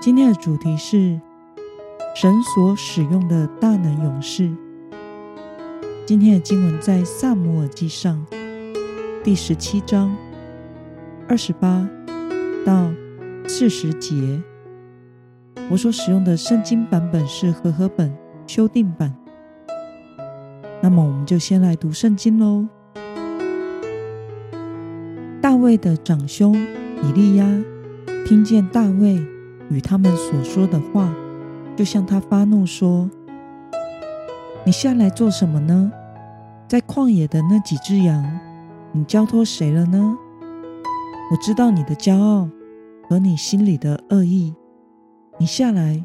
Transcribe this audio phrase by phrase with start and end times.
[0.00, 1.20] 今天的主题是
[2.14, 4.50] 神所使用的大能勇士。
[6.06, 8.26] 今天的经文在撒母耳记上
[9.22, 10.16] 第十七章
[11.28, 11.86] 二十八
[12.64, 12.90] 到
[13.46, 14.42] 四十节。
[15.70, 18.10] 我所使用的圣经版本是和合本
[18.46, 19.14] 修订版。
[20.80, 22.66] 那么，我们就先来读圣经喽。
[25.42, 26.56] 大卫的长兄
[27.02, 27.46] 以利押
[28.24, 29.22] 听见大卫。
[29.70, 31.08] 与他们所说的话，
[31.76, 33.08] 就向他发怒说
[34.66, 35.90] ：“你下来做什么呢？
[36.68, 38.38] 在旷野的那几只羊，
[38.92, 40.18] 你交托谁了呢？
[41.30, 42.48] 我知道你的骄傲
[43.08, 44.54] 和你心里的恶意。
[45.38, 46.04] 你下来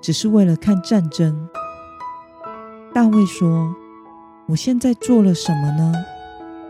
[0.00, 1.48] 只是为了看战争。”
[2.94, 3.74] 大卫说
[4.48, 5.92] ：“我现在做了什么呢？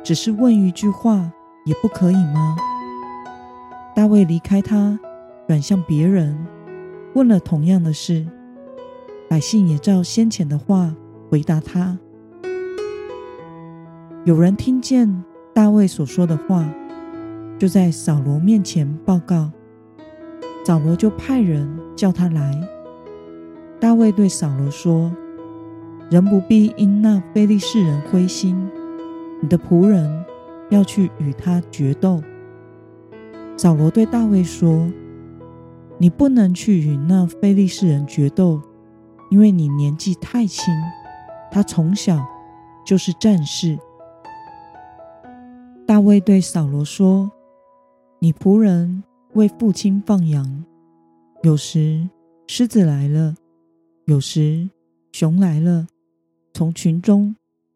[0.04, 1.32] 只是问一句话，
[1.64, 2.56] 也不可以吗？”
[3.96, 4.98] 大卫离开他。
[5.48, 6.36] 转向别人，
[7.14, 8.26] 问了同样的事，
[9.30, 10.92] 百姓也照先前的话
[11.30, 11.96] 回答他。
[14.24, 15.22] 有人听见
[15.54, 16.68] 大卫所说的话，
[17.58, 19.52] 就在扫罗面前报告，
[20.64, 22.60] 扫罗就派人叫他来。
[23.78, 25.14] 大卫对扫罗说
[26.10, 28.68] ：“人不必因那非利士人灰心，
[29.40, 30.24] 你的仆人
[30.70, 32.20] 要去与他决斗。”
[33.56, 34.90] 扫罗对大卫说。
[35.98, 38.60] 你不能去与那非利士人决斗，
[39.30, 40.74] 因为你年纪太轻。
[41.50, 42.22] 他从小
[42.84, 43.78] 就是战士。
[45.86, 47.30] 大卫对扫罗说
[48.20, 49.02] ：“你仆人
[49.32, 50.64] 为父亲放羊，
[51.42, 52.06] 有时
[52.46, 53.34] 狮子来了，
[54.04, 54.68] 有时
[55.12, 55.86] 熊来了，
[56.52, 57.34] 从群中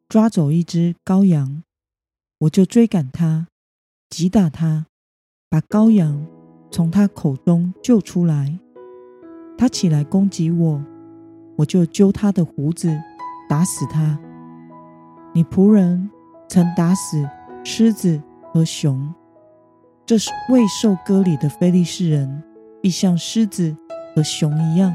[0.09, 1.63] 抓走一只羔羊，
[2.41, 3.47] 我就追赶他，
[4.11, 4.87] 击打他，
[5.49, 6.27] 把羔羊。”
[6.71, 8.59] 从他口中救出来，
[9.59, 10.81] 他起来攻击我，
[11.57, 12.97] 我就揪他的胡子，
[13.49, 14.19] 打死他。
[15.33, 16.09] 你仆人
[16.49, 17.29] 曾打死
[17.65, 18.23] 狮子
[18.53, 19.13] 和熊，
[20.07, 22.43] 这是未受割礼的非利士人，
[22.81, 23.77] 必像狮子
[24.15, 24.93] 和熊一样，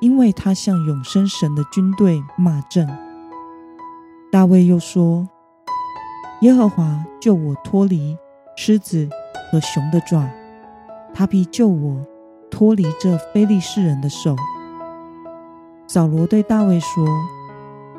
[0.00, 2.88] 因为他向永生神的军队骂阵。
[4.32, 5.28] 大卫又说：
[6.40, 8.16] 耶和华救我脱离
[8.56, 9.08] 狮子
[9.50, 10.28] 和熊的爪。
[11.14, 12.00] 他必救我
[12.50, 14.36] 脱离这非利士人的手。
[15.86, 17.06] 扫罗对大卫说：“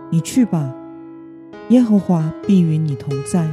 [0.10, 0.74] 你去吧，
[1.70, 3.48] 耶和华必与你同在。”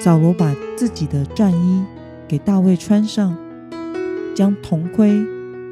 [0.00, 1.84] 扫罗把自己的战衣
[2.28, 3.36] 给大卫穿上，
[4.34, 5.12] 将铜盔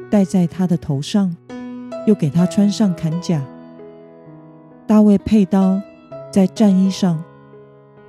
[0.09, 1.35] 戴在他的头上，
[2.05, 3.41] 又给他穿上铠甲。
[4.87, 5.81] 大卫佩刀
[6.31, 7.23] 在战衣上，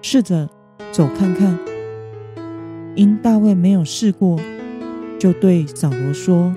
[0.03, 0.49] 试着
[0.93, 1.59] 走看看。
[2.97, 4.41] 因大卫没有试过，
[5.19, 6.55] 就对扫罗说：“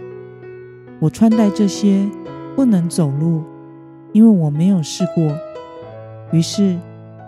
[0.99, 2.09] 我穿戴这些
[2.55, 3.43] 不能走路，
[4.13, 5.37] 因为我没有试过。”
[6.31, 6.79] 于是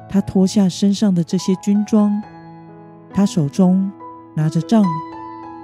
[0.10, 2.24] 他脱下身上的这些军装，
[3.14, 3.92] 他手中
[4.34, 4.86] 拿着杖，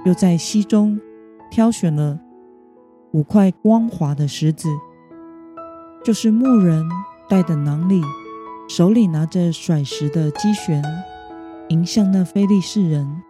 [0.04, 1.00] 又在溪中
[1.50, 2.20] 挑选了
[3.12, 4.68] 五块光滑的石子，
[6.04, 6.86] 就是牧人
[7.30, 8.02] 带的囊里，
[8.68, 10.84] 手里拿着甩石的机旋，
[11.68, 13.22] 迎向那非利士人。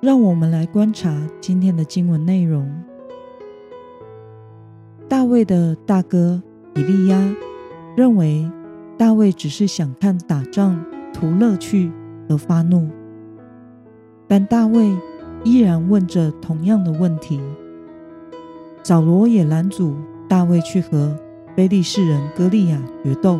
[0.00, 2.66] 让我们来观察今天的经文内容。
[5.06, 6.42] 大卫的大哥
[6.74, 7.36] 以利亚
[7.94, 8.50] 认为
[8.96, 10.82] 大卫只是想看打仗
[11.12, 11.92] 图乐趣
[12.30, 12.88] 而发怒，
[14.26, 14.90] 但大卫
[15.44, 17.38] 依然问着同样的问题。
[18.82, 19.94] 扫罗也拦阻
[20.26, 21.14] 大卫去和
[21.54, 23.38] 非利士人歌利亚决斗，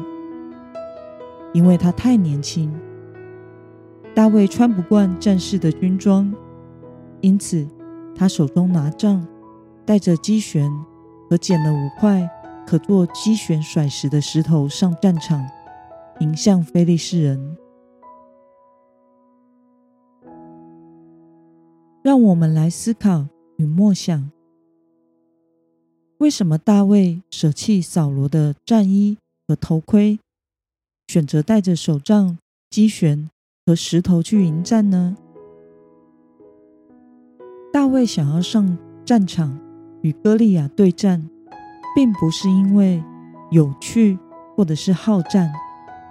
[1.55, 2.71] 因为他太年轻，
[4.15, 6.31] 大卫穿不惯战士的军装。
[7.23, 7.67] 因此，
[8.15, 9.27] 他手中拿杖，
[9.85, 10.71] 带着机旋
[11.29, 12.29] 和捡了五块
[12.67, 15.47] 可做机旋甩石的石头上战场，
[16.21, 17.57] 迎向非利士人。
[22.03, 23.27] 让我们来思考
[23.57, 24.31] 与默想：
[26.17, 30.19] 为什么大卫舍弃扫罗的战衣和头盔，
[31.09, 32.39] 选择带着手杖、
[32.71, 33.29] 机旋
[33.67, 35.17] 和石头去迎战呢？
[37.73, 39.57] 大卫想要上战场
[40.03, 41.29] 与歌利亚对战，
[41.95, 43.03] 并不是因为
[43.51, 44.19] 有趣
[44.57, 45.53] 或者是好战，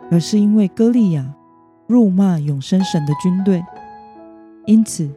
[0.10, 1.34] 而是因为歌利亚
[1.86, 3.62] 辱骂永生神的军队，
[4.66, 5.10] 因此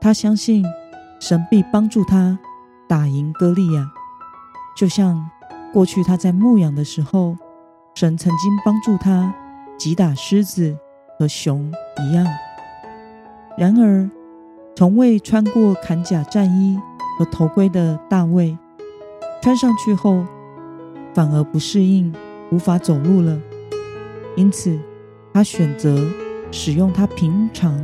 [0.00, 0.62] 他相信
[1.18, 2.38] 神必帮助他
[2.86, 3.90] 打赢歌利亚，
[4.76, 5.30] 就像
[5.72, 7.38] 过去他在牧羊的时候，
[7.94, 9.34] 神曾经帮助他
[9.78, 10.76] 击打狮子
[11.18, 11.72] 和熊
[12.02, 12.26] 一样。
[13.56, 14.10] 然而，
[14.80, 16.80] 从未穿过铠甲战衣
[17.18, 18.56] 和头盔的大卫，
[19.42, 20.24] 穿上去后
[21.12, 22.10] 反而不适应，
[22.50, 23.38] 无法走路了。
[24.36, 24.80] 因此，
[25.34, 26.08] 他选择
[26.50, 27.78] 使用他平常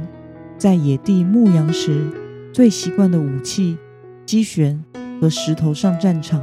[0.57, 2.03] 在野地牧羊时
[2.51, 3.77] 最习惯的武器——
[4.25, 4.83] 机旋
[5.21, 6.43] 和石头上战场。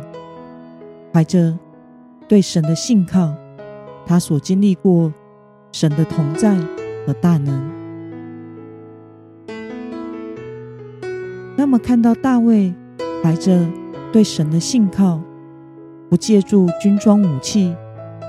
[1.11, 1.57] 怀着
[2.27, 3.33] 对神的信靠，
[4.05, 5.11] 他所经历过
[5.71, 6.55] 神的同在
[7.07, 7.82] 和大能。
[11.55, 12.73] 那么，看到大卫
[13.23, 13.65] 怀着
[14.11, 15.21] 对神的信靠，
[16.09, 17.75] 不借助军装武器，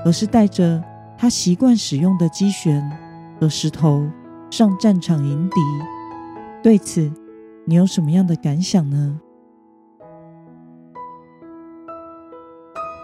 [0.05, 0.83] 而是带着
[1.17, 2.81] 他习惯使用的机旋
[3.39, 4.07] 和石头
[4.51, 5.55] 上战场迎敌，
[6.63, 7.11] 对此
[7.65, 9.19] 你有什么样的感想呢？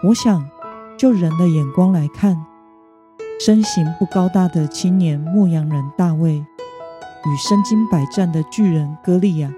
[0.04, 0.48] 我想，
[0.96, 2.36] 就人的眼光来看，
[3.44, 9.52] 身形不高大的青年牧羊人大卫，与身经百战的巨人歌利亚。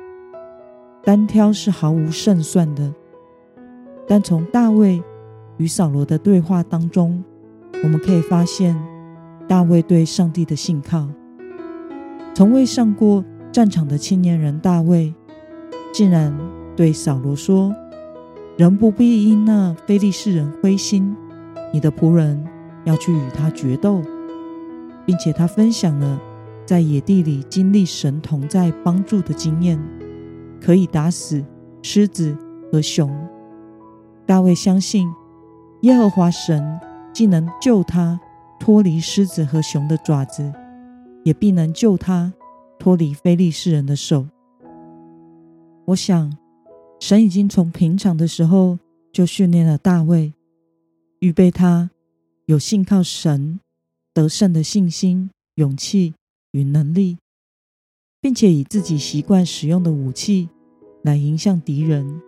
[1.05, 2.91] 单挑是毫无胜算的，
[4.09, 5.03] 但从大卫
[5.59, 7.23] 与扫罗的对话当中，
[7.83, 8.75] 我们可以发现
[9.47, 11.07] 大卫对上帝的信靠。
[12.35, 13.23] 从未上过
[13.53, 15.13] 战场的青年人大卫，
[15.93, 16.35] 竟然
[16.75, 17.75] 对扫罗说
[18.57, 21.15] ：“人不必因那非利士人灰心，
[21.71, 22.43] 你的仆人
[22.85, 24.01] 要去与他决斗，
[25.05, 26.19] 并且他分享了
[26.65, 29.79] 在野地里经历神同在帮助的经验。”
[30.65, 31.45] 可以打死
[31.83, 32.35] 狮子
[32.73, 33.15] 和熊。
[34.25, 35.07] 大卫相信
[35.83, 36.81] 耶和华神
[37.13, 38.19] 既能救他
[38.59, 40.51] 脱离狮子和熊的爪子，
[41.23, 42.33] 也必能救他
[42.79, 44.27] 脱离非利士人的手。
[45.85, 46.35] 我想，
[46.99, 48.79] 神已经从平常的时候
[49.13, 50.33] 就训练了大卫，
[51.19, 51.91] 预备他
[52.47, 53.61] 有信靠神
[54.15, 56.15] 得胜的信心、勇气
[56.53, 57.19] 与能力，
[58.23, 60.49] 并且以自己习惯使用的武器。
[61.05, 62.23] 来迎向敌人。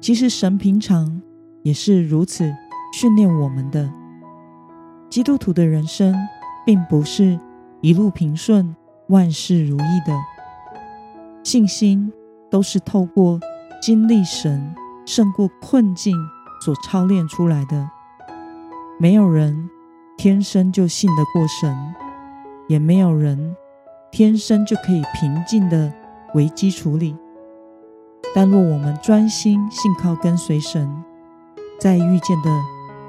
[0.00, 1.20] 其实神平常
[1.64, 2.48] 也是如此
[2.92, 3.92] 训练我们的。
[5.08, 6.14] 基督徒的人生
[6.64, 7.36] 并不是
[7.80, 8.76] 一路平顺、
[9.08, 10.16] 万事如意的，
[11.42, 12.12] 信心
[12.48, 13.40] 都是透过
[13.82, 14.72] 经历神
[15.04, 16.16] 胜过困境
[16.64, 17.90] 所操练出来的。
[19.00, 19.68] 没有人
[20.16, 21.76] 天生就信得过神，
[22.68, 23.56] 也没有人
[24.12, 25.92] 天生就可以平静的
[26.34, 27.16] 危机处理。
[28.32, 30.88] 但若我们专心信靠跟随神，
[31.80, 32.50] 在遇见的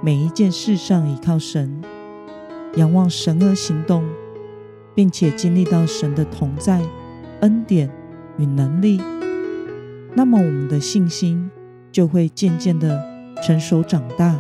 [0.02, 1.80] 每一件事上依靠神，
[2.76, 4.04] 仰望神而行动，
[4.96, 6.82] 并且经历到神的同在、
[7.42, 7.90] 恩典
[8.38, 9.00] 与能力，
[10.16, 11.52] 那么我们的信心
[11.92, 13.04] 就会渐渐的
[13.44, 14.40] 成熟长大，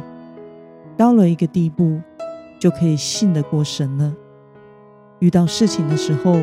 [0.98, 2.02] 到了一个地步，
[2.60, 4.14] 就可以信得过神了。
[5.20, 6.40] 遇到事情的时候，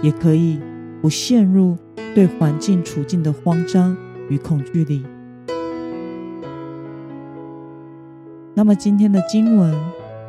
[0.00, 0.60] 也可以
[1.02, 1.76] 不陷入。
[2.14, 3.96] 对环境处境的慌张
[4.28, 5.04] 与恐惧里，
[8.54, 9.74] 那么今天的经文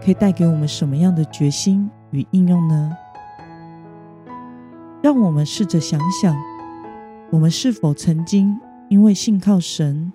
[0.03, 2.91] 可以带给我们什么样的决心与应用呢？
[5.03, 6.35] 让我们试着想想，
[7.29, 10.11] 我们是否曾经因为信靠神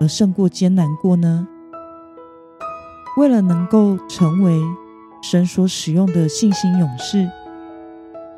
[0.00, 1.46] 而胜过艰难过呢？
[3.16, 4.60] 为了能够成为
[5.22, 7.30] 神所使用的信心勇士，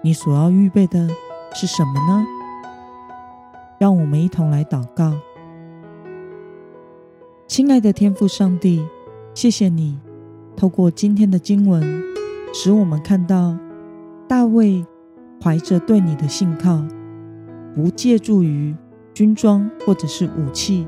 [0.03, 1.09] 你所要预备的
[1.55, 2.27] 是什么呢？
[3.79, 5.13] 让我们一同来祷告，
[7.47, 8.85] 亲爱的天父上帝，
[9.35, 9.99] 谢谢你
[10.57, 12.03] 透过今天的经文，
[12.53, 13.57] 使我们看到
[14.29, 14.85] 大卫
[15.43, 16.83] 怀着对你的信靠，
[17.75, 18.75] 不借助于
[19.13, 20.87] 军装或者是武器，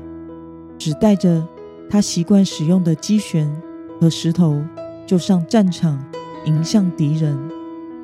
[0.77, 1.45] 只带着
[1.89, 3.49] 他习惯使用的机旋
[3.99, 4.63] 和石头，
[5.05, 6.03] 就上战场
[6.45, 7.37] 迎向敌人，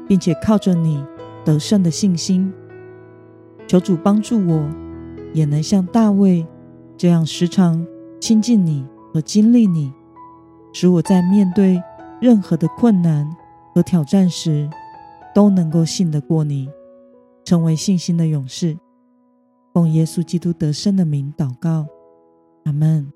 [0.07, 1.03] 并且靠着你
[1.45, 2.53] 得胜的信心。
[3.67, 4.69] 求主帮助我，
[5.33, 6.45] 也能像大卫
[6.97, 7.85] 这样时常
[8.19, 9.91] 亲近你和经历你，
[10.73, 11.81] 使我在面对
[12.21, 13.27] 任何的困难
[13.73, 14.69] 和挑战时，
[15.33, 16.69] 都能够信得过你，
[17.43, 18.77] 成为信心的勇士。
[19.73, 21.87] 奉耶稣基督得胜的名祷告，
[22.65, 23.11] 阿门。